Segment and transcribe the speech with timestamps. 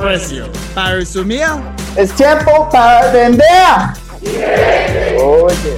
[0.00, 0.48] precio.
[0.74, 1.46] Para resumir,
[1.96, 3.44] Es tiempo para vender.
[5.20, 5.76] Oye.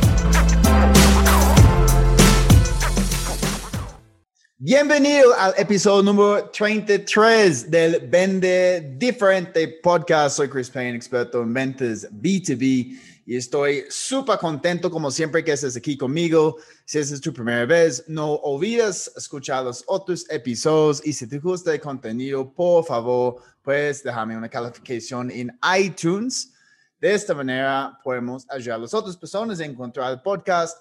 [4.58, 10.36] bienvenido al episodio número 33 del Vende Diferente Podcast.
[10.36, 12.96] Soy Chris Payne, experto en ventas B2B
[13.36, 16.56] estoy súper contento como siempre que estés aquí conmigo.
[16.84, 21.72] Si es tu primera vez, no olvides escuchar los otros episodios y si te gusta
[21.72, 26.52] el contenido, por favor, puedes dejarme una calificación en iTunes.
[27.00, 30.78] De esta manera podemos ayudar a las otras personas a encontrar el podcast,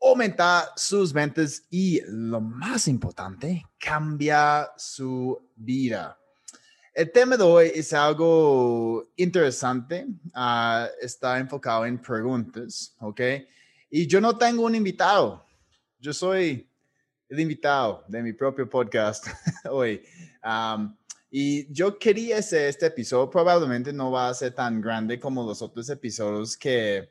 [0.00, 6.18] aumentar sus ventas y, lo más importante, cambiar su vida.
[6.94, 10.06] El tema de hoy es algo interesante.
[10.32, 13.20] ah, está enfocado en preguntas, ¿ok?
[13.90, 15.44] Y yo no tengo un invitado.
[15.98, 16.70] Yo soy
[17.28, 19.26] el invitado de mi propio podcast
[19.72, 20.04] hoy.
[20.40, 20.96] Am,
[21.28, 23.28] y yo quería hacer este episodio.
[23.28, 27.08] Probablemente no va a ser tan grande como los otros episodios que,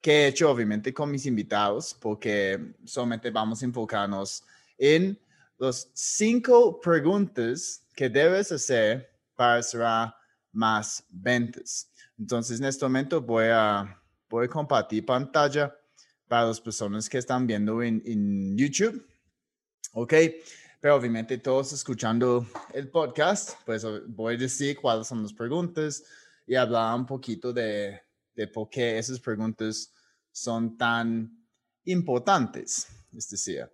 [0.00, 4.44] que he hecho, obviamente, con mis invitados, porque solamente vamos a enfocarnos
[4.78, 5.18] en
[5.58, 10.14] los cinco preguntas que debes hacer para cerrar
[10.52, 11.90] más ventas.
[12.16, 15.76] Entonces, en este momento voy a, voy a compartir pantalla
[16.28, 19.04] para las personas que están viendo en, en YouTube.
[19.94, 20.14] ¿Ok?
[20.80, 26.04] Pero obviamente todos escuchando el podcast, pues voy a decir cuáles son las preguntas
[26.46, 28.00] y hablar un poquito de,
[28.32, 29.92] de por qué esas preguntas
[30.30, 31.36] son tan
[31.82, 33.68] importantes, es decir.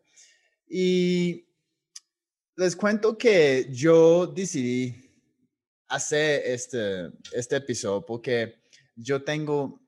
[0.67, 1.47] Y
[2.57, 4.95] les cuento que yo decidí
[5.89, 8.63] hacer este, este episodio porque
[8.97, 9.81] yo tengo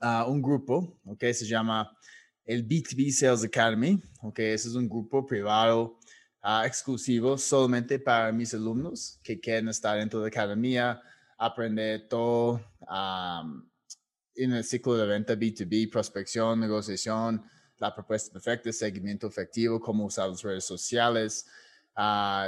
[0.00, 1.96] ah, un grupo, ok, se llama
[2.44, 5.98] el B2B Sales Academy, ok, ese es un grupo privado
[6.40, 11.02] ah, exclusivo solamente para mis alumnos que quieren estar dentro de la academia,
[11.36, 13.68] aprender todo am,
[14.36, 17.44] en el ciclo de venta B2B, prospección, negociación,
[17.78, 21.46] la propuesta perfecta, seguimiento efectivo, cómo usar las redes sociales,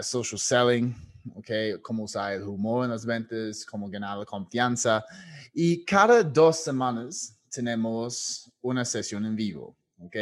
[0.02, 0.94] social selling,
[1.34, 5.04] okay, cómo usar el humor en las ventas, cómo ganar la confianza.
[5.52, 10.16] Y cada dos semanas tenemos una sesión en vivo, ¿ok?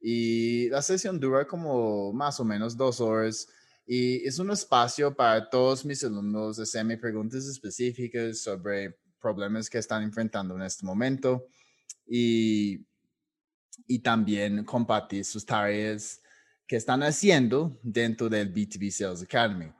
[0.00, 3.48] Y la sesión dura como más o menos dos horas
[3.86, 10.02] y es un espacio para todos mis alumnos hacerme preguntas específicas sobre problemas que están
[10.02, 11.46] enfrentando en este momento
[12.04, 12.84] y,
[13.86, 16.20] y también compartir sus tareas
[16.66, 19.70] que están haciendo dentro del B2B Sales Academy.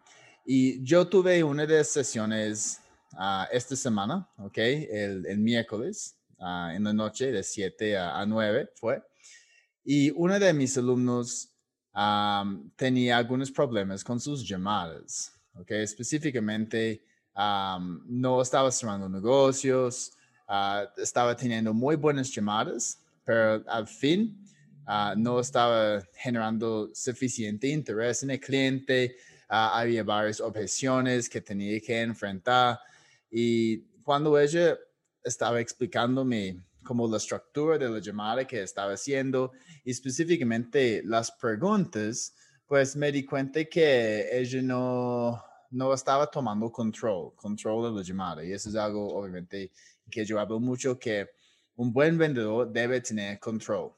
[0.45, 2.81] Y yo tuve una de las sesiones
[3.15, 4.59] ah, esta semana, ¿ok?
[4.59, 9.03] El, miércoles ah, en la noche de 7 a, a 9 fue.
[9.85, 11.53] Y uno de mis alumnos
[12.77, 15.71] tenía algunos problemas con sus llamadas, ¿ok?
[15.71, 17.03] Específicamente,
[17.35, 20.13] am, no estaba cerrando negocios,
[20.47, 24.39] ah, estaba teniendo muy buenas llamadas, pero al fin
[24.87, 29.17] ah, no estaba generando suficiente interés en el cliente,
[29.49, 32.79] ah, había varias objeciones que tenía que enfrentar.
[33.31, 34.79] Y cuando ella
[35.23, 39.53] estaba explicándome como la estructura de la llamada que estaba haciendo
[39.85, 42.33] y específicamente las preguntas,
[42.67, 48.45] pues me di cuenta que ella no, no estaba tomando control, control de la llamada.
[48.45, 49.71] Y eso es algo, obviamente,
[50.11, 51.29] que yo hablo mucho, que
[51.77, 53.93] un buen vendedor debe tener control,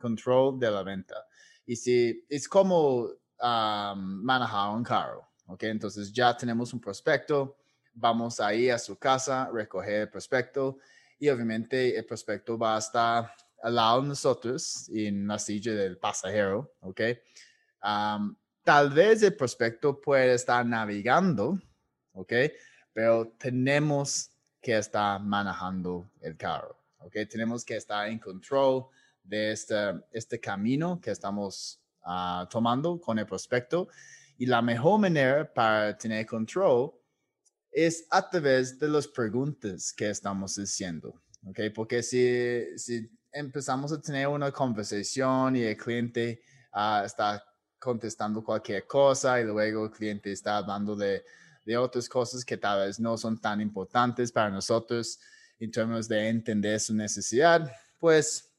[0.00, 1.26] control de la venta.
[1.66, 5.62] Y si es como um, manejar un carro, ¿ok?
[5.64, 7.56] Entonces ya tenemos un prospecto,
[7.92, 10.78] vamos a ir a su casa, recoger el prospecto
[11.18, 13.32] y obviamente el prospecto va a estar
[13.62, 17.00] al lado de nosotros en la silla del pasajero, ¿ok?
[17.82, 21.58] Am, tal vez el prospecto puede estar navegando,
[22.12, 22.32] ¿ok?
[22.92, 24.30] Pero tenemos
[24.60, 27.16] que estar manejando el carro, ¿ok?
[27.28, 28.86] Tenemos que estar en control
[29.30, 29.74] de este,
[30.10, 33.88] este camino que estamos ah, tomando con el prospecto.
[34.36, 36.92] Y la mejor manera para tener control
[37.70, 41.14] es a través de las preguntas que estamos haciendo,
[41.46, 41.60] ¿ok?
[41.72, 46.42] Porque si, si empezamos a tener una conversación y el cliente
[46.72, 47.44] ah, está
[47.78, 51.24] contestando cualquier cosa y luego el cliente está hablando de,
[51.64, 55.20] de otras cosas que tal vez no son tan importantes para nosotros
[55.60, 58.49] en términos de entender su necesidad, pues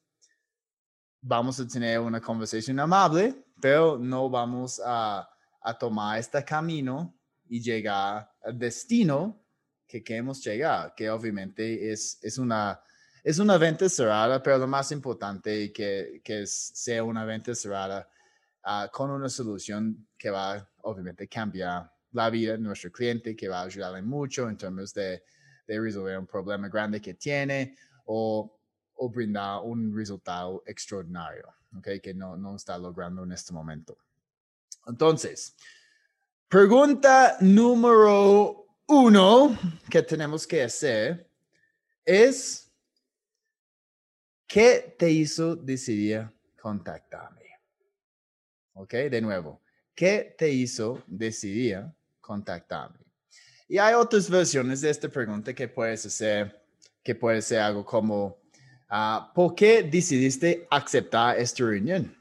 [1.21, 5.29] vamos a tener una conversación amable, pero no vamos a,
[5.61, 7.15] a tomar este camino
[7.47, 9.41] y llegar al destino
[9.87, 12.81] que queremos llegar, que obviamente es, es, una,
[13.23, 18.09] es una venta cerrada, pero lo más importante que, que sea una venta cerrada
[18.65, 23.59] uh, con una solución que va obviamente cambiar la vida de nuestro cliente, que va
[23.59, 25.23] a ayudarle mucho en términos de,
[25.67, 27.75] de resolver un problema grande que tiene
[28.05, 28.60] o,
[29.03, 33.97] o brindar un resultado extraordinario, okay, que no, no está logrando en este momento.
[34.85, 35.55] Entonces,
[36.47, 39.57] pregunta número uno
[39.89, 41.27] que tenemos que hacer
[42.05, 42.71] es,
[44.45, 46.29] ¿qué te hizo decidir
[46.61, 47.59] contactarme?
[48.73, 49.61] Ok, de nuevo,
[49.95, 51.85] ¿qué te hizo decidir
[52.19, 52.99] contactarme?
[53.67, 56.63] Y hay otras versiones de esta pregunta que puedes hacer,
[57.01, 58.40] que puede ser algo como,
[58.91, 62.15] uh, ¿por qué decidiste aceptar esta reunión?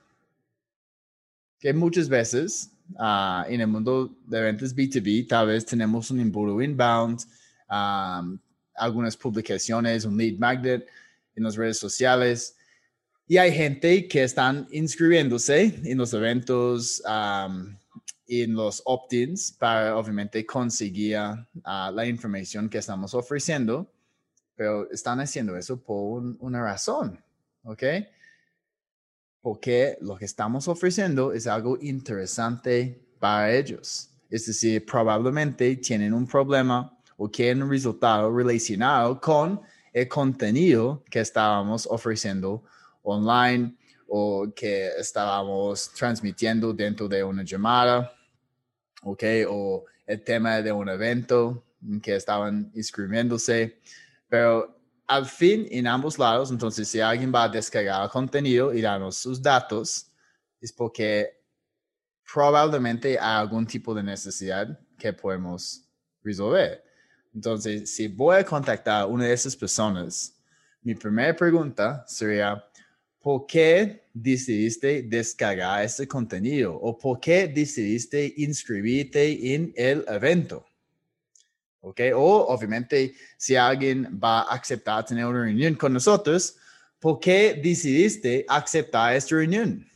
[1.58, 6.62] Que muchas veces uh, en el mundo de ventas B2B, tal vez tenemos un embudo
[6.62, 7.20] inbound,
[8.74, 10.88] algunas publicaciones, un lead magnet
[11.36, 12.56] en las redes sociales,
[13.30, 17.00] y hay gente que están inscribiéndose en los eventos,
[18.26, 23.88] en los opt-ins, para obviamente conseguir ah, la información que estamos ofreciendo,
[24.60, 27.18] pero están haciendo eso por una razón,
[27.62, 27.82] ¿ok?
[29.40, 34.10] Porque lo que estamos ofreciendo es algo interesante para ellos.
[34.28, 39.62] Es decir, probablemente tienen un problema o quieren un resultado relacionado con
[39.94, 42.62] el contenido que estábamos ofreciendo
[43.02, 43.74] online
[44.08, 48.12] o que estábamos transmitiendo dentro de una llamada,
[49.04, 49.24] ¿ok?
[49.48, 51.64] O el tema de un evento
[52.02, 53.78] que estaban inscribiéndose.
[54.30, 58.80] Pero al fin, en ambos lados, entonces si alguien va a descargar el contenido y
[58.80, 60.06] darnos sus datos,
[60.60, 61.42] es porque
[62.32, 65.82] probablemente hay algún tipo de necesidad que podemos
[66.22, 66.84] resolver.
[67.34, 70.36] Entonces, si voy a contactar a una de esas personas,
[70.82, 72.64] mi primera pregunta sería,
[73.20, 76.76] ¿por qué decidiste descargar este contenido?
[76.76, 80.64] ¿O por qué decidiste inscribirte en el evento?
[81.80, 82.00] ¿Ok?
[82.14, 86.56] O obviamente, si alguien va a aceptar tener una reunión con nosotros,
[86.98, 89.86] ¿por qué decidiste aceptar esta reunión?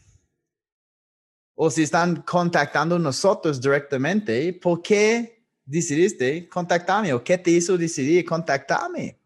[1.55, 7.13] O si están contactando nosotros directamente, ¿por qué decidiste contactarme?
[7.13, 9.19] ¿O qué te hizo decidir contactarme?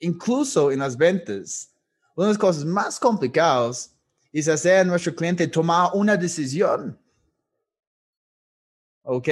[0.00, 1.72] incluso en las ventas,
[2.14, 3.94] una de las cosas más complicadas
[4.32, 6.98] es hacer a nuestro cliente tomar una decisión.
[9.02, 9.28] ¿Ok?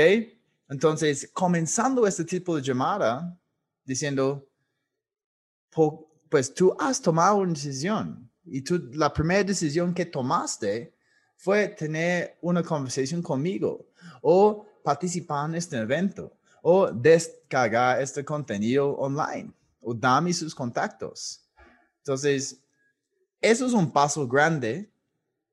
[0.68, 3.38] Entonces, comenzando este tipo de llamada,
[3.84, 4.48] diciendo,
[6.28, 10.94] pues tú has tomado una decisión y tú, la primera decisión que tomaste
[11.36, 13.86] fue tener una conversación conmigo
[14.22, 21.46] o participar en este evento o descargar este contenido online o dame sus contactos.
[21.98, 22.60] Entonces,
[23.40, 24.90] eso es un paso grande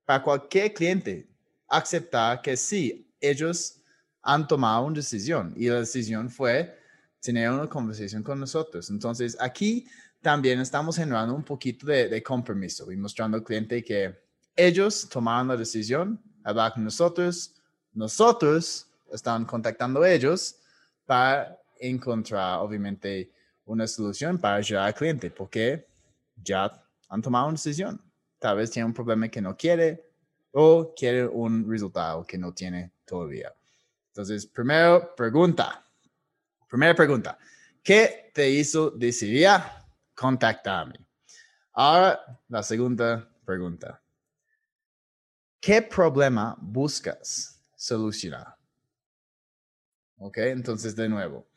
[0.05, 1.29] para cualquier cliente,
[1.67, 3.82] aceptar que sí, ellos
[4.23, 6.79] han tomado una decisión y la decisión fue
[7.19, 8.89] tener una conversación con nosotros.
[8.89, 9.85] Entonces, aquí
[10.21, 14.17] también estamos generando un poquito de, compromiso y mostrando al cliente que
[14.55, 17.55] ellos tomaron la decisión, hablar con nosotros,
[17.93, 20.55] nosotros están contactando a ellos
[21.05, 23.31] para encontrar, obviamente,
[23.65, 25.85] una solución para ayudar al cliente, porque
[26.35, 26.71] ya
[27.09, 28.01] han tomado una decisión.
[28.39, 30.05] Tal vez tiene un problema que no quiere
[30.51, 33.53] o quiere un resultado que no tiene todavía.
[34.13, 35.83] Entonces, primero pregunta.
[36.69, 37.35] Primera pregunta.
[37.81, 39.49] ¿Qué te hizo decidir
[40.13, 40.93] contactarme?
[41.71, 43.99] Ahora, la segunda pregunta.
[45.59, 48.55] ¿Qué problema buscas solucionar?
[50.17, 51.47] Ok, entonces de nuevo,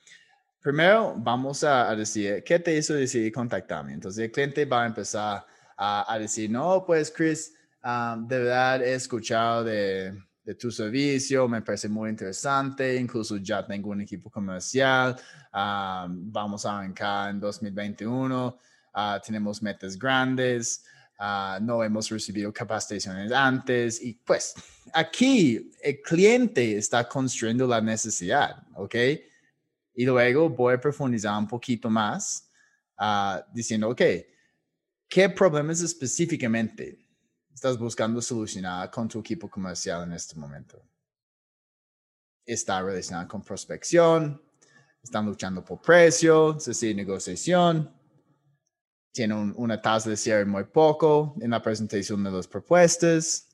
[0.63, 3.93] primero vamos a, decir, ¿qué te hizo decidir contactarme?
[3.93, 5.47] Entonces el cliente va a empezar
[5.77, 7.53] a, decir, no, pues Chris,
[7.85, 13.91] um, de verdad he escuchado de, tu servicio, me parece muy interesante, incluso ya tengo
[13.91, 15.17] un equipo comercial,
[15.53, 20.85] um, vamos a arrancar en 2021, uh, tenemos metas grandes,
[21.19, 24.55] uh, no hemos recibido capacitaciones antes y pues
[24.93, 28.95] aquí el cliente está construyendo la necesidad, ¿ok?
[29.95, 32.49] Y luego voy a profundizar un poquito más
[33.01, 34.03] uh, diciendo, ok,
[35.09, 37.06] ¿qué problemas específicamente
[37.57, 40.83] estás buscando solucionar con tu equipo comercial en este momento?
[42.47, 44.41] está relacionada con prospección,
[45.03, 47.93] están luchando por precio, se sigue negociación,
[49.13, 53.49] tienen una tasa de cierre muy poco en la presentación de las propuestas.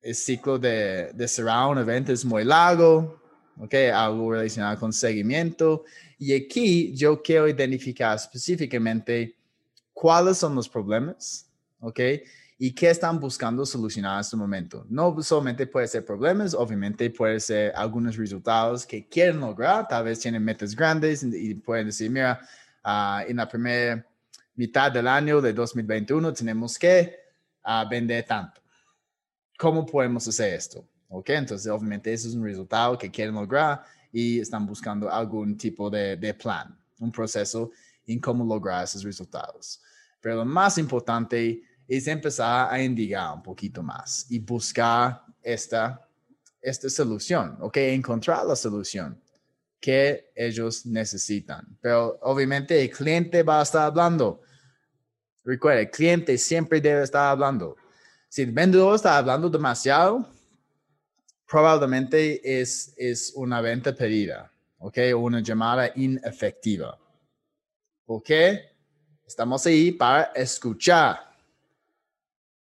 [0.00, 3.20] El ciclo de, de cerrar un evento es muy largo,
[3.58, 3.74] ¿ok?
[3.92, 5.84] Algo relacionado con seguimiento.
[6.18, 9.36] Y aquí yo quiero identificar específicamente
[9.92, 11.51] cuáles son los problemas,
[11.82, 12.00] ¿ok?
[12.58, 14.86] Y qué están buscando solucionar en este momento.
[14.88, 20.20] No solamente puede ser problemas, obviamente puede ser algunos resultados que quieren lograr, tal vez
[20.20, 22.40] tienen metas grandes y pueden decir, mira,
[22.84, 24.06] uh, en la primera
[24.54, 27.16] mitad del año de 2021 tenemos que
[27.64, 28.60] uh, vender tanto.
[29.58, 30.86] ¿Cómo podemos hacer esto?
[31.08, 31.30] ¿Ok?
[31.30, 36.16] Entonces, obviamente, eso es un resultado que quieren lograr y están buscando algún tipo de,
[36.16, 37.72] de plan, un proceso
[38.06, 39.80] en cómo lograr esos resultados.
[40.20, 41.62] Pero lo más importante
[41.96, 46.08] es empezar a indicar un poquito más y buscar esta,
[46.60, 47.76] esta solución, ¿ok?
[47.76, 49.20] Encontrar la solución
[49.78, 51.66] que ellos necesitan.
[51.82, 54.40] Pero obviamente el cliente va a estar hablando.
[55.44, 57.76] Recuerda, el cliente siempre debe estar hablando.
[58.26, 60.26] Si el vendedor está hablando demasiado,
[61.46, 64.98] probablemente es, es una venta pedida, ¿ok?
[65.14, 66.98] Una llamada inefectiva.
[68.06, 68.30] ¿Por?
[69.26, 71.31] Estamos ahí para escuchar.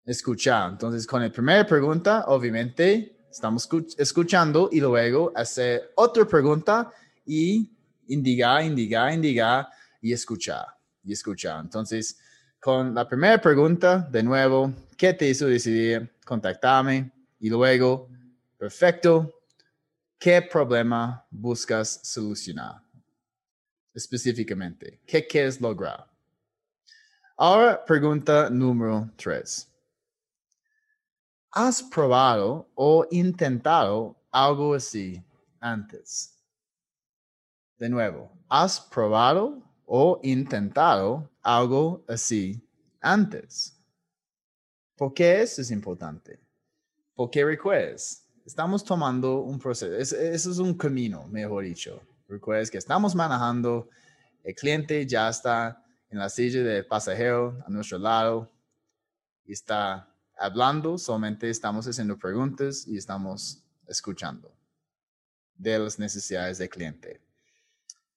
[0.09, 0.71] Escuchar.
[0.71, 6.91] Entonces, con la primera pregunta, obviamente, estamos escuchando y luego hacer otra pregunta
[7.27, 7.69] y
[8.07, 9.67] indicar, indicar, indicar
[10.01, 10.65] y escuchar.
[11.03, 11.63] Y escuchar.
[11.63, 12.17] Entonces,
[12.59, 17.11] con la primera pregunta, de nuevo, ¿qué te hizo decidir contactarme?
[17.39, 18.09] Y luego,
[18.57, 19.41] perfecto,
[20.17, 22.81] ¿qué problema buscas solucionar?
[23.93, 26.07] Específicamente, ¿qué quieres lograr?
[27.37, 29.68] Ahora, pregunta número tres.
[31.51, 35.23] ¿Has probado o intentado algo así
[35.59, 36.37] antes?
[37.79, 42.61] De nuevo, ¿has probado o intentado algo así
[43.01, 43.75] antes?
[44.95, 46.39] ¿Por qué eso es importante?
[47.15, 51.99] Porque recuerdes, estamos tomando un proceso, eso es un camino, mejor dicho.
[52.27, 53.89] Recuerdes que estamos manejando,
[54.43, 58.51] el cliente ya está en la silla de pasajero a nuestro lado
[59.45, 60.08] y está
[60.39, 64.51] hablando, solamente estamos haciendo preguntas y estamos escuchando
[65.55, 67.21] de las necesidades del cliente.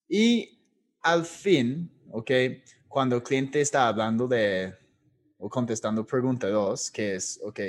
[0.08, 0.58] Y
[1.02, 2.30] al fin, ¿ok?
[2.88, 4.74] Cuando el cliente está hablando de
[5.38, 7.60] o contestando pregunta dos, que es, ok,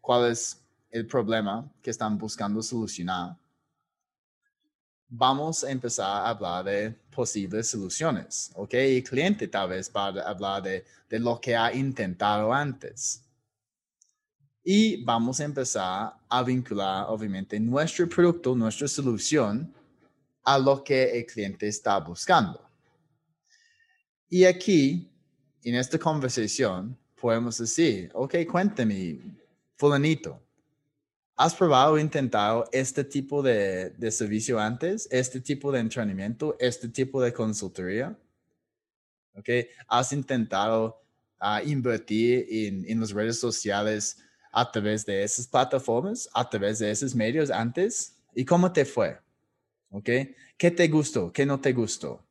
[0.00, 3.36] ¿cuál es el problema que están buscando solucionar?
[5.08, 8.74] vamos a empezar a hablar de posibles soluciones, ¿ok?
[8.74, 13.24] El cliente tal vez va a hablar de, de lo que ha intentado antes.
[14.64, 19.72] Y vamos a empezar a vincular, obviamente, nuestro producto, nuestra solución
[20.44, 22.60] a lo que el cliente está buscando.
[24.28, 25.10] Y aquí,
[25.62, 29.20] en esta conversación, podemos decir, ok, cuéntame,
[29.76, 30.40] fulanito,
[31.40, 35.06] ¿Has probado o intentado este tipo de, de, servicio antes?
[35.08, 36.56] ¿Este tipo de entrenamiento?
[36.58, 38.18] ¿Este tipo de consultoría?
[39.36, 39.68] ¿Okay?
[39.86, 41.00] ¿Has intentado
[41.40, 44.18] uh, invertir en, en las redes sociales
[44.52, 48.14] a través de esas plataformas, a través de esos medios antes?
[48.34, 49.18] ¿Y cómo te fue?
[49.90, 50.34] ¿Okay?
[50.56, 51.32] ¿Qué te gustó?
[51.32, 52.24] ¿Qué no te gustó?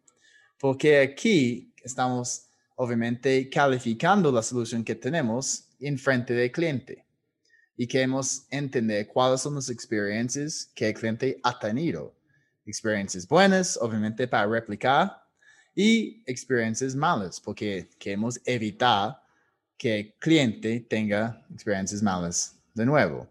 [0.59, 7.05] Porque aquí estamos obviamente calificando la solución que tenemos en frente del cliente
[7.77, 12.13] y queremos entender cuáles son las experiencias que el cliente ha tenido.
[12.65, 15.23] Experiencias buenas, obviamente, para replicar,
[15.75, 19.21] y experiencias malas, porque queremos evitar
[19.77, 23.27] que el cliente tenga experiencias malas de nuevo.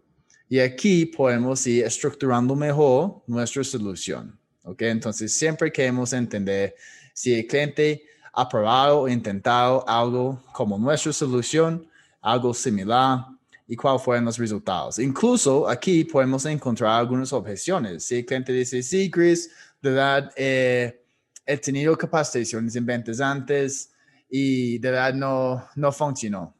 [0.49, 4.37] Y aquí podemos ir estructurando mejor nuestra solución.
[4.63, 4.81] ¿ok?
[4.83, 6.75] Entonces, siempre queremos entender
[7.13, 11.87] si el cliente ha probado o intentado algo como nuestra solución,
[12.21, 13.25] algo similar,
[13.67, 14.97] y cuáles fueron los resultados.
[14.99, 18.03] Incluso aquí podemos encontrar algunas objeciones.
[18.03, 19.51] Si el cliente dice, sí, Chris,
[19.81, 21.03] de verdad, eh,
[21.45, 23.91] he tenido capacitaciones en ventas antes
[24.29, 26.55] y de verdad no, no funcionó.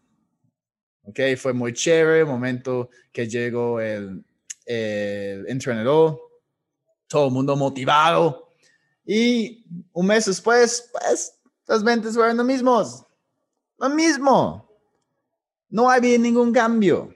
[1.03, 4.23] Ok, fue muy chévere el momento que llegó el,
[4.65, 6.19] el entrenador,
[7.07, 8.47] todo el mundo motivado
[9.07, 13.05] y un mes después, pues, las ventas fueron lo mismos.
[13.77, 14.69] Lo mismo.
[15.69, 17.15] No había ningún cambio.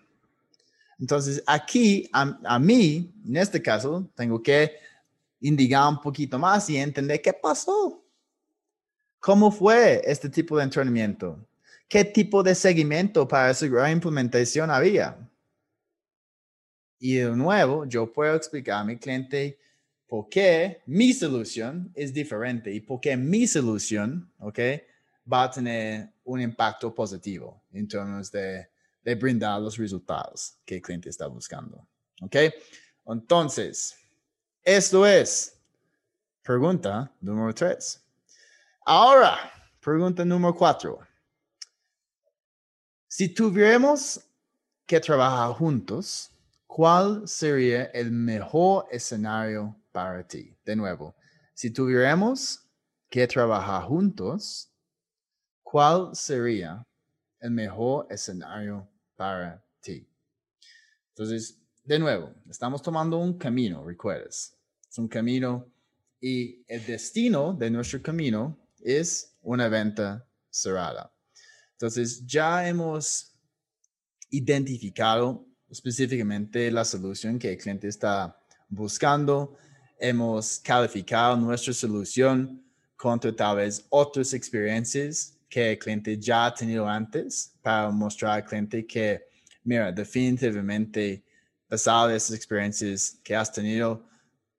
[0.98, 4.72] Entonces, aquí, a, mí, en este caso, tengo que
[5.42, 8.01] indicar un poquito más y entender qué pasó.
[9.22, 11.48] ¿Cómo fue este tipo de entrenamiento?
[11.88, 15.16] ¿Qué tipo de seguimiento para esa gran implementación había?
[16.98, 19.60] Y de nuevo, yo puedo explicar a mi cliente
[20.08, 24.60] por qué mi solución es diferente y por qué mi solución, ¿ok?
[25.32, 28.70] Va a tener un impacto positivo en términos de,
[29.04, 31.88] de brindar los resultados que el cliente está buscando,
[32.24, 32.38] ¿ok?
[33.06, 33.96] Entonces,
[34.64, 35.60] esto es
[36.42, 38.01] pregunta número tres.
[38.84, 39.38] Ahora,
[39.80, 41.00] pregunta número cuatro.
[43.08, 44.20] Si tuviéramos
[44.88, 46.32] que trabajar juntos,
[46.66, 50.58] ¿cuál sería el mejor escenario para ti?
[50.66, 51.14] De nuevo,
[51.54, 52.68] si tuviéramos
[53.08, 54.72] que trabajar juntos,
[55.62, 56.84] ¿cuál sería
[57.40, 60.10] el mejor escenario para ti?
[61.10, 64.58] Entonces, de nuevo, estamos tomando un camino, recuerdas.
[64.90, 65.68] Es un camino
[66.20, 71.12] y el destino de nuestro camino es una venta cerrada.
[71.74, 73.34] Entonces, ya hemos
[74.30, 79.58] identificado específicamente la solución que el cliente está buscando.
[80.00, 82.64] Hemos calificado nuestra solución
[82.96, 88.46] contra tal vez otras experiencias que el cliente ya ha tenido antes para mostrar al
[88.46, 89.24] cliente que,
[89.64, 91.24] mira, definitivamente,
[91.68, 94.06] pasado de esas experiencias que has tenido,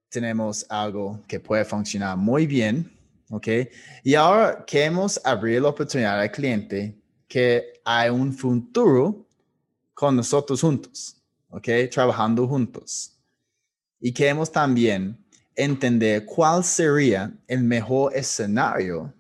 [0.09, 2.92] tenemos algo que puede funcionar muy bien,
[3.33, 3.49] ¿ok?
[4.05, 6.95] Y ahora queremos abrir la oportunidad al cliente
[7.27, 9.27] que hay un futuro
[9.95, 11.17] con nosotros juntos,
[11.49, 11.69] ¿ok?
[11.91, 13.19] Trabajando juntos.
[13.99, 15.17] Y queremos también
[15.55, 19.13] entender cuál sería el mejor escenario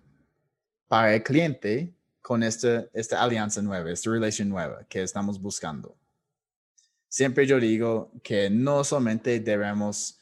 [0.88, 5.97] para el cliente con esta, esta alianza nueva, esta relación nueva que estamos buscando.
[7.09, 10.19] Siempre yo digo que no solamente debemos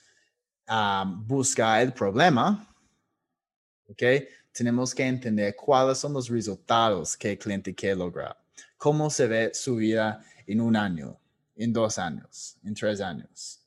[1.27, 2.70] buscar el problema,
[3.91, 4.03] ¿ok?
[4.53, 8.37] Tenemos que entender cuáles son los resultados que el cliente quiere lograr.
[8.77, 11.19] Cómo se ve su vida en un año,
[11.57, 13.61] en dos años, en tres años.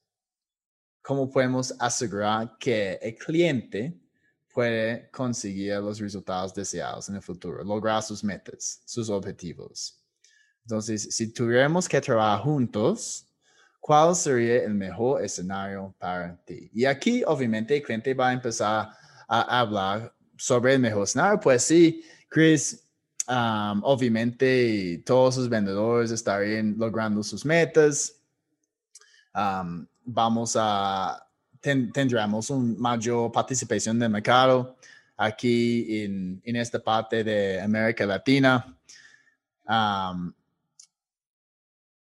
[1.01, 4.00] Cómo podemos asegurar que el cliente
[4.54, 10.00] puede conseguir los resultados deseados en el futuro, lograr sus metas, sus objetivos.
[10.63, 13.28] Entonces, si tuviéramos que trabajar juntos,
[13.86, 16.71] ¿Cuál sería el mejor escenario para ti?
[16.74, 21.40] Y aquí, obviamente, el cliente va a empezar a hablar sobre el mejor escenario.
[21.40, 22.84] Pues sí, Chris,
[23.28, 28.16] obviamente todos sus vendedores estarían logrando sus metas.
[30.06, 31.26] Vamos a,
[31.62, 34.76] tendremos una mayor participación del mercado
[35.16, 38.78] aquí en, en esta parte de América Latina.
[39.66, 40.34] Um,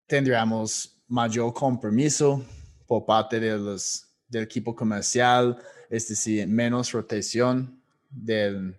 [0.07, 2.45] tendremos mayor compromiso
[2.87, 5.57] por parte de los, del equipo comercial,
[5.95, 7.81] es decir, menos rotación
[8.11, 8.75] de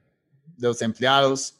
[0.58, 1.58] los empleados.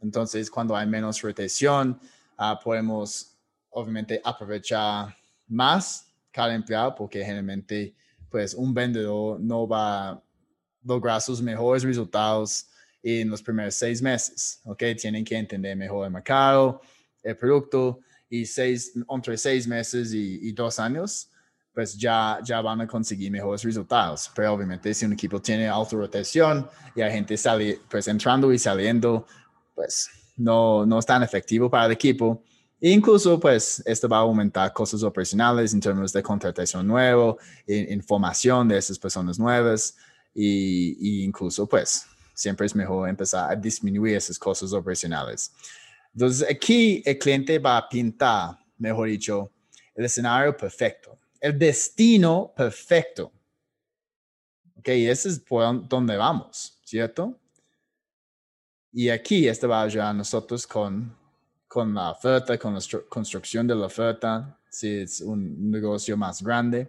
[0.00, 1.98] Entonces, cuando hay menos rotación,
[2.36, 3.36] ah, podemos
[3.70, 5.16] obviamente aprovechar
[5.46, 7.94] más cada empleado porque generalmente
[8.30, 10.22] pues un vendedor no va a
[10.84, 12.68] lograr sus mejores resultados
[13.02, 14.82] en los primeros seis meses, ¿ok?
[15.00, 16.80] Tienen que entender mejor el mercado,
[17.22, 21.30] el producto y seis, entre seis meses y, dos años,
[21.76, 24.30] pues ya, ya van a conseguir mejores resultados.
[24.34, 28.58] Pero obviamente si un equipo tiene alta rotación y hay gente sale, pues entrando y
[28.58, 29.26] saliendo,
[29.74, 30.08] pues
[30.38, 32.42] no, no es tan efectivo para el equipo.
[32.80, 37.36] E incluso, pues, esto va a aumentar costos operacionales en términos de contratación nuevo,
[37.66, 39.98] información de esas personas nuevas
[40.34, 45.52] y, y incluso, pues, siempre es mejor empezar a disminuir esos costos operacionales.
[46.14, 49.52] Entonces, aquí el cliente va a pintar, mejor dicho,
[49.94, 53.32] el escenario perfecto, el destino perfecto.
[54.78, 57.38] Ok, ese es donde vamos, ¿cierto?
[58.92, 61.14] Y aquí este va a ayudar a nosotros con,
[61.66, 66.88] con la oferta, con la construcción de la oferta, si es un negocio más grande,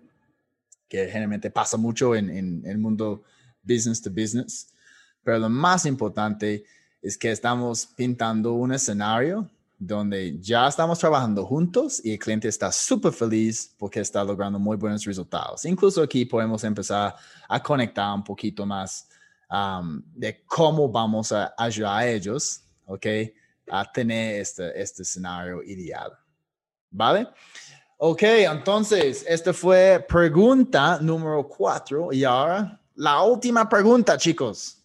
[0.87, 3.23] que generalmente pasa mucho en el mundo
[3.61, 4.73] business to business.
[5.23, 6.63] Pero lo más importante
[7.01, 12.71] es que estamos pintando un escenario donde ya estamos trabajando juntos y el cliente está
[12.71, 15.65] súper feliz porque está logrando muy buenos resultados.
[15.65, 17.15] Incluso aquí podemos empezar
[17.47, 19.07] a conectar un poquito más
[20.13, 23.05] de cómo vamos a ayudar a ellos, ¿ok?
[23.71, 26.11] A tener este, este escenario ideal.
[26.89, 27.27] ¿Vale?
[27.97, 34.83] Ok, entonces, esta fue pregunta número cuatro y ahora la última pregunta, chicos.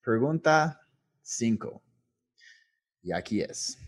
[0.00, 0.80] Pregunta
[1.22, 1.83] 5.
[3.04, 3.78] Y aquí es.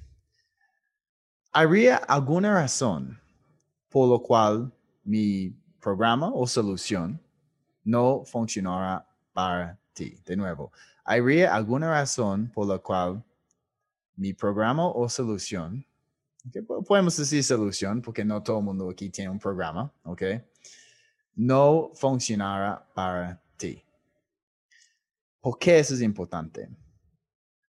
[1.51, 3.19] ¿Habría alguna razón
[3.89, 7.21] por lo cual mi programa o solución
[7.83, 10.21] no funcionara para ti?
[10.25, 10.71] De nuevo,
[11.05, 13.25] ¿habría alguna razón por la cual
[14.15, 15.85] mi programa o solución
[16.87, 20.23] podemos decir solución, porque no todo el mundo aquí tiene un programa, ¿ok?
[21.35, 23.83] No funcionará para ti.
[25.41, 26.69] ¿Por qué eso es importante?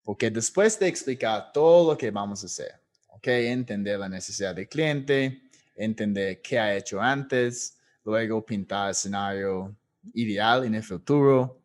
[0.07, 3.27] Porque después de explicar todo lo que vamos a hacer, ¿ok?
[3.27, 5.41] Entender la necesidad del cliente,
[5.75, 9.75] entender qué ha hecho antes, luego pintar el escenario
[10.13, 11.61] ideal en el futuro,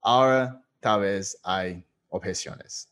[0.00, 2.88] ahora tal vez hay objeciones.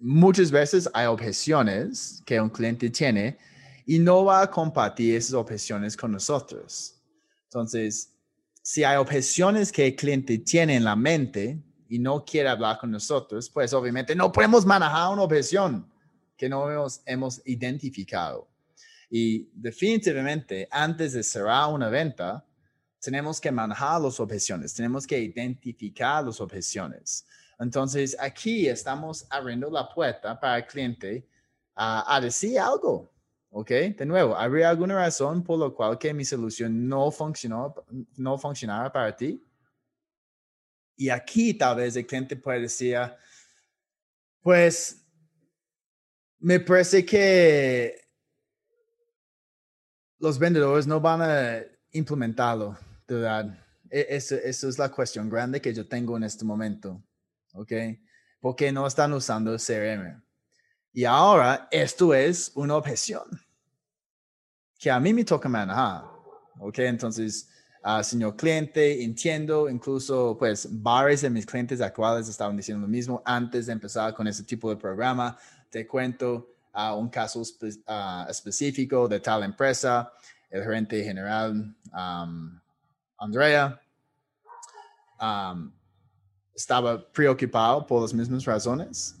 [0.00, 3.38] Muchas veces hay objeciones que un cliente tiene
[3.86, 7.00] y no va a compartir esas objeciones con nosotros.
[7.44, 8.12] Entonces,
[8.60, 12.92] si hay objeciones que el cliente tiene en la mente y no quiere hablar con
[12.92, 15.90] nosotros, pues obviamente no podemos manejar una objeción
[16.36, 18.48] que no hemos, hemos identificado.
[19.10, 22.46] Y definitivamente, antes de cerrar una venta,
[23.00, 27.26] tenemos que manejar las objeciones, tenemos que identificar las objeciones.
[27.58, 31.28] Entonces, aquí estamos abriendo la puerta para el cliente
[31.74, 33.10] a decir algo.
[33.52, 33.68] ¿Ok?
[33.68, 37.74] De nuevo, ¿habría alguna razón por la cual que mi solución no funcionó,
[38.16, 39.44] no funcionara para ti?
[41.00, 42.98] Y aquí tal vez el cliente puede decir,
[44.42, 45.02] pues,
[46.38, 47.98] me parece que
[50.18, 52.76] los vendedores no van a implementarlo,
[53.08, 53.58] ¿verdad?
[53.90, 57.02] E, Esa es la cuestión grande que yo tengo en este momento,
[57.54, 57.72] ¿ok?
[58.38, 60.22] Porque no están usando CRM.
[60.92, 63.24] Y ahora esto es una objeción
[64.78, 66.04] que a mí me toca manejar,
[66.58, 66.78] ¿ok?
[66.80, 67.48] Entonces,
[67.84, 73.22] uh, señor cliente, entiendo, incluso pues varios de mis clientes actuales estaban diciendo lo mismo
[73.24, 75.36] antes de empezar con ese tipo de programa.
[75.70, 80.12] Te cuento uh, un caso uh, específico de tal empresa,
[80.50, 82.60] el gerente general um,
[83.18, 83.80] Andrea
[85.20, 85.70] um,
[86.54, 89.16] estaba preocupado por las mismas razones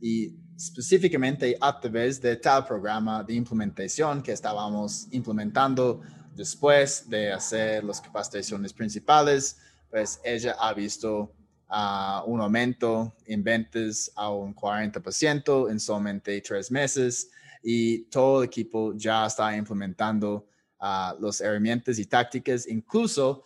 [0.00, 6.02] y específicamente a través de tal programa de implementación que estábamos implementando
[6.34, 9.58] después de hacer las capacitaciones principales,
[9.90, 11.32] pues ella ha visto
[11.70, 17.30] uh, un aumento en ventas a un 40% en solamente tres meses
[17.62, 20.46] y todo el equipo ya está implementando
[20.80, 22.66] uh, las herramientas y tácticas.
[22.66, 23.42] Incluso,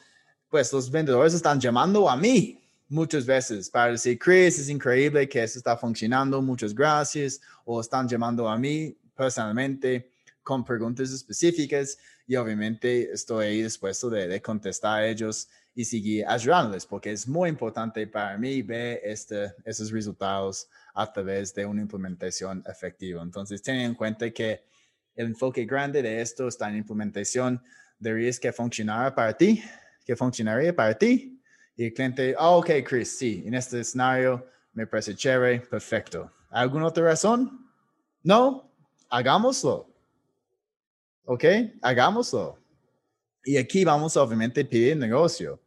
[0.48, 5.42] pues los vendedores están llamando a mí muchas veces para decir, Chris, es increíble que
[5.42, 10.10] esto está funcionando, muchas gracias, o están llamando a mí personalmente
[10.48, 16.24] con preguntas específicas y obviamente estoy ahí dispuesto de, de contestar a ellos y seguir
[16.26, 21.82] ayudándoles, porque es muy importante para mí ver este, esos resultados a través de una
[21.82, 23.22] implementación efectiva.
[23.22, 24.62] Entonces, ten en cuenta que
[25.14, 27.62] el enfoque grande de esto está en implementación.
[27.98, 29.62] Deberías que funcionara para ti,
[30.06, 31.38] que funcionaría para ti
[31.76, 36.32] y el cliente, oh, ok, Chris, sí, en este escenario me parece chévere, perfecto.
[36.48, 37.70] ¿Alguna otra razón?
[38.22, 38.72] No,
[39.10, 39.97] hagámoslo.
[41.30, 41.44] ¿Ok?
[41.82, 42.58] Hagámoslo.
[43.44, 45.60] Y aquí vamos obviamente pedir negocio.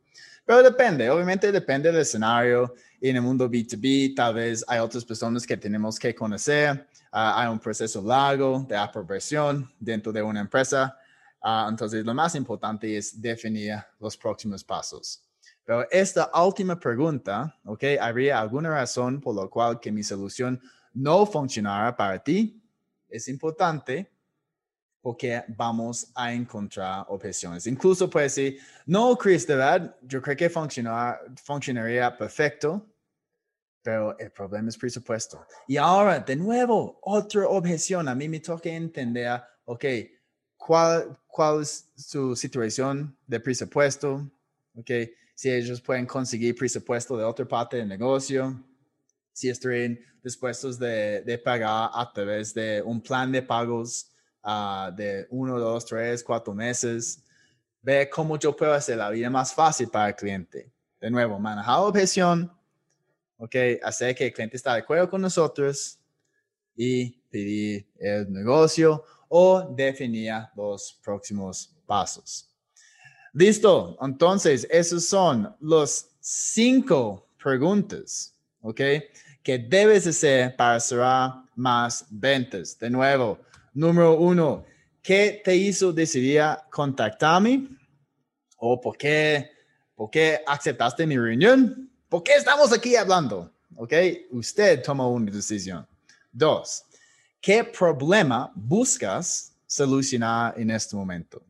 [0.43, 2.74] Pero depende, obviamente depende del escenario.
[3.00, 6.88] En el mundo B2B, tal vez hay otras personas que tenemos que conocer.
[7.13, 10.97] Uh, hay un proceso largo de aprobación dentro de una empresa.
[11.43, 15.21] Uh, entonces, lo más importante es definir los próximos pasos.
[15.63, 17.84] Pero esta última pregunta, ¿ok?
[18.02, 20.60] ¿Habría alguna razón por la cual que mi solución
[20.91, 22.60] no funcionara para ti?
[23.08, 24.11] Es importante
[25.02, 27.66] porque vamos a encontrar objeciones.
[27.66, 32.86] Incluso puede decir, no, Chris, de verdad, yo creo que funcionaría perfecto,
[33.82, 35.44] pero el problema es presupuesto.
[35.68, 38.08] Y ahora, de nuevo, otra objeción.
[38.08, 39.86] A mí me toca entender, ok,
[40.56, 44.30] ¿cuál, cuál es su situación de presupuesto?
[44.76, 44.92] Ok,
[45.34, 48.64] si ellos pueden conseguir presupuesto de otra parte del negocio,
[49.34, 54.11] si están dispuestos de, de pagar a través de un plan de pagos
[54.44, 57.24] uh, de uno, dos, tres, cuatro meses,
[57.82, 60.72] ve cómo yo puedo hacer la vida más fácil para el cliente.
[61.00, 62.52] De nuevo, manejar la objeción,
[63.38, 65.98] ok, hacer que el cliente esté de acuerdo con nosotros
[66.76, 72.48] y pedir el negocio o definir los próximos pasos.
[73.34, 73.98] Listo.
[74.02, 78.82] Entonces, esos son los cinco preguntas, ¿ok?
[79.42, 82.78] Que debes hacer para cerrar más ventas.
[82.78, 83.40] De nuevo,
[83.74, 84.66] número uno,
[85.02, 87.68] ¿qué te hizo decidir contactarme?
[88.58, 89.52] ¿O por qué,
[89.96, 91.92] por qué aceptaste mi reunión?
[92.08, 93.52] ¿Por qué estamos aquí hablando?
[93.76, 93.94] ¿Ok?
[94.32, 95.88] Usted toma una decisión.
[96.32, 96.84] Dos,
[97.40, 101.44] ¿qué problema buscas solucionar en este momento?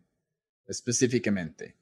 [0.71, 1.75] específicamente.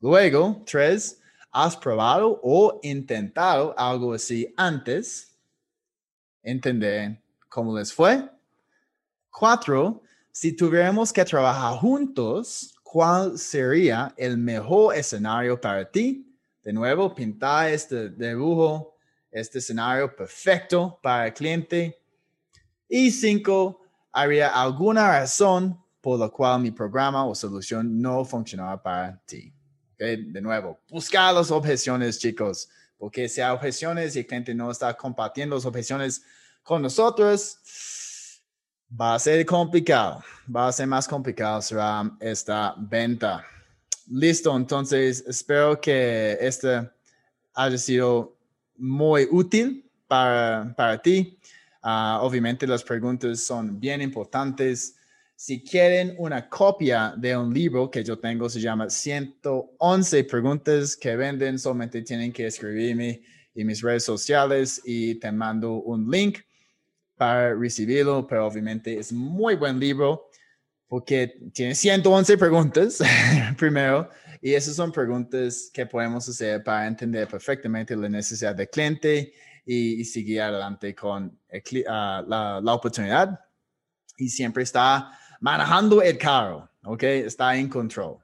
[0.00, 1.20] Luego, tres,
[1.52, 5.36] ¿has probado o intentado algo así antes?
[6.42, 8.28] Entender ¿Cómo les fue?
[9.32, 16.30] Cuatro, si tuviéramos que trabajar juntos, ¿cuál sería el mejor escenario para ti?
[16.62, 18.94] De nuevo, pintar este dibujo,
[19.30, 21.98] este escenario perfecto para el cliente.
[22.86, 23.80] Y cinco,
[24.12, 29.50] ¿habría alguna razón por la cual mi programa o solución no funcionaba para ti?
[29.96, 32.68] De nuevo, buscar las objeciones, chicos,
[32.98, 36.22] porque si hay objeciones y el cliente no está compartiendo las objeciones
[36.62, 37.58] con nosotros,
[39.00, 40.22] va a ser complicado,
[40.54, 43.44] va a ser más complicado será esta venta.
[44.10, 46.90] Listo, entonces espero que este
[47.54, 48.36] haya sido
[48.76, 51.38] muy útil para, para ti.
[51.82, 54.96] Ah, obviamente las preguntas son bien importantes.
[55.34, 61.16] Si quieren una copia de un libro que yo tengo, se llama 111 preguntas que
[61.16, 63.22] venden, solamente tienen que escribirme
[63.54, 66.38] en mis redes sociales y te mando un link
[67.16, 70.28] para recibirlo, pero obviamente es muy buen libro
[70.88, 72.98] porque tiene 111 preguntas
[73.56, 74.08] primero
[74.40, 79.32] y esas son preguntas que podemos hacer para entender perfectamente la necesidad del cliente
[79.64, 81.38] y, seguir adelante con
[81.88, 83.38] ah, la, la, oportunidad
[84.18, 87.02] y siempre está manejando el carro, ¿ok?
[87.04, 88.18] Está en control.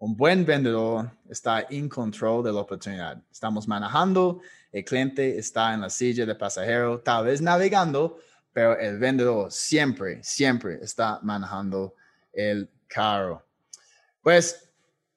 [0.00, 3.20] Un buen vendedor está en control de la oportunidad.
[3.32, 8.16] Estamos manejando, el cliente está en la silla de pasajero, tal vez navegando,
[8.52, 11.96] pero el vendedor siempre, siempre está manejando
[12.32, 13.44] el carro.
[14.22, 14.70] Pues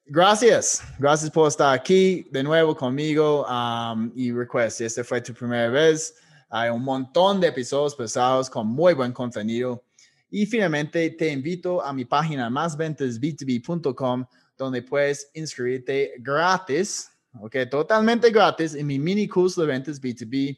[0.04, 5.32] gracias, gracias por estar aquí de nuevo conmigo um, y recuerda, si esta fue tu
[5.32, 6.16] primera vez,
[6.50, 9.84] hay un montón de episodios pesados con muy buen contenido.
[10.32, 14.26] Y finalmente te invito a mi página másventasb2b.com
[14.62, 20.56] donde puedes inscribirte gratis, ok, totalmente gratis en mi mini curso de ventas B2B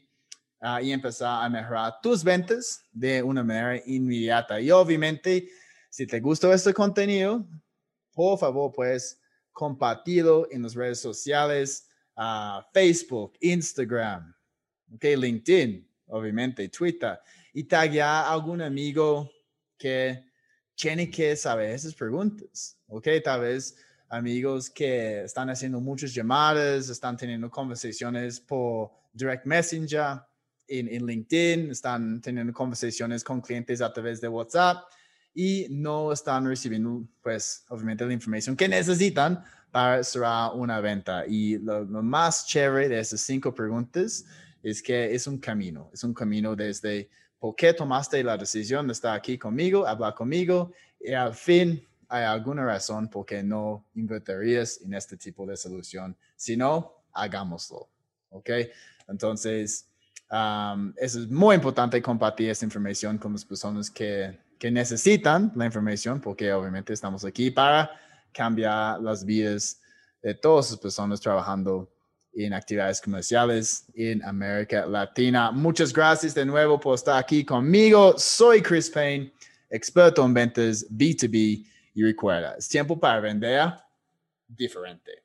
[0.82, 4.60] y empezar a mejorar tus ventas de una manera inmediata.
[4.60, 5.48] Y obviamente,
[5.88, 7.46] si te gustó este contenido,
[8.12, 9.18] por favor, pues
[9.52, 11.88] compartirlo en las redes sociales,
[12.74, 14.34] Facebook, Instagram,
[14.94, 17.18] okay, LinkedIn, obviamente, Twitter,
[17.54, 19.30] y taguear a algún amigo
[19.78, 20.24] que
[20.74, 23.76] tiene que saber esas preguntas, ok, tal vez
[24.16, 30.20] amigos que están haciendo muchas llamadas, están teniendo conversaciones por direct messenger,
[30.68, 34.84] en, LinkedIn, están teniendo conversaciones con clientes a través de WhatsApp
[35.34, 41.26] y no están recibiendo, pues, obviamente la información que necesitan para cerrar una venta.
[41.26, 44.24] Y lo, más chévere de esas cinco preguntas
[44.62, 48.92] es que es un camino, es un camino desde por qué tomaste la decisión de
[48.92, 54.80] estar aquí conmigo, hablar conmigo, y al fin hay alguna razón por qué no invertirías
[54.82, 56.16] en este tipo de solución.
[56.36, 57.88] Si no, hagámoslo.
[58.30, 58.50] ¿Ok?
[59.08, 59.88] Entonces,
[60.96, 66.20] eso es muy importante compartir esta información con las personas que, que necesitan la información,
[66.20, 67.90] porque obviamente estamos aquí para
[68.32, 69.80] cambiar las vidas
[70.22, 71.90] de todas las personas trabajando
[72.32, 75.50] en actividades comerciales en América Latina.
[75.50, 78.14] Muchas gracias de nuevo por estar aquí conmigo.
[78.16, 79.32] Soy Chris Payne,
[79.68, 83.72] experto en ventas B2B y recuerda, es tiempo para vender
[84.48, 85.22] diferente.